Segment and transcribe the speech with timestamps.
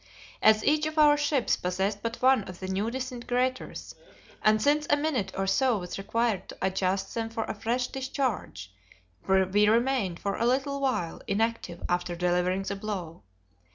[0.41, 3.93] As each of our ships possessed but one of the new disintegrators,
[4.41, 8.73] and since a minute or so was required to adjust them for a fresh discharge,
[9.27, 13.21] we remained for a little while inactive after delivering the blow.